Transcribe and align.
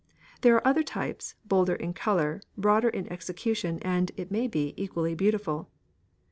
There 0.41 0.55
are 0.55 0.65
other 0.67 0.81
types, 0.81 1.35
bolder 1.45 1.75
in 1.75 1.93
colour, 1.93 2.41
broader 2.57 2.89
in 2.89 3.07
execution, 3.13 3.77
and, 3.83 4.11
it 4.17 4.31
may 4.31 4.47
be, 4.47 4.73
equally 4.75 5.13
beautiful. 5.13 5.69